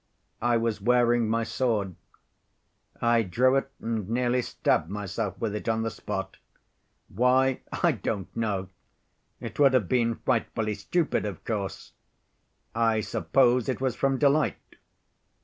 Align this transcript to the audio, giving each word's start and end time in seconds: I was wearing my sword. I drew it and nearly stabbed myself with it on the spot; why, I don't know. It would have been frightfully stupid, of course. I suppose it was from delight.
I 0.41 0.57
was 0.57 0.81
wearing 0.81 1.29
my 1.29 1.43
sword. 1.43 1.93
I 3.03 3.21
drew 3.21 3.55
it 3.57 3.69
and 3.79 4.09
nearly 4.09 4.41
stabbed 4.41 4.89
myself 4.89 5.37
with 5.39 5.53
it 5.53 5.69
on 5.69 5.83
the 5.83 5.91
spot; 5.91 6.37
why, 7.07 7.61
I 7.71 7.91
don't 7.91 8.35
know. 8.35 8.69
It 9.39 9.59
would 9.59 9.73
have 9.75 9.87
been 9.87 10.15
frightfully 10.15 10.73
stupid, 10.73 11.23
of 11.23 11.45
course. 11.45 11.93
I 12.73 13.01
suppose 13.01 13.69
it 13.69 13.79
was 13.79 13.95
from 13.95 14.17
delight. 14.17 14.77